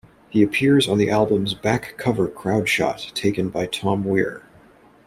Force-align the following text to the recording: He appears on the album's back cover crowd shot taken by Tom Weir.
He 0.31 0.41
appears 0.41 0.89
on 0.89 0.97
the 0.97 1.11
album's 1.11 1.53
back 1.53 1.93
cover 1.95 2.27
crowd 2.27 2.67
shot 2.67 3.11
taken 3.13 3.49
by 3.49 3.67
Tom 3.67 4.03
Weir. 4.03 4.41